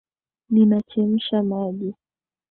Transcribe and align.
Ninachemsha 0.51 1.43
maji. 1.43 1.93